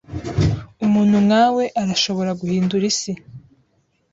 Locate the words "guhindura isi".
2.39-3.11